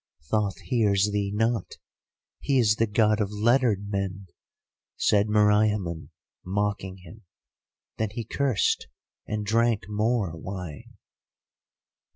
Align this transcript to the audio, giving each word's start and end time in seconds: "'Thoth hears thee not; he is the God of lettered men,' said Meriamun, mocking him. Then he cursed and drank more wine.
"'Thoth 0.31 0.57
hears 0.61 1.11
thee 1.11 1.31
not; 1.31 1.75
he 2.39 2.57
is 2.57 2.77
the 2.77 2.87
God 2.87 3.21
of 3.21 3.29
lettered 3.29 3.87
men,' 3.91 4.25
said 4.97 5.27
Meriamun, 5.29 6.09
mocking 6.43 6.97
him. 7.03 7.23
Then 7.97 8.09
he 8.09 8.23
cursed 8.25 8.87
and 9.27 9.45
drank 9.45 9.83
more 9.87 10.35
wine. 10.35 10.97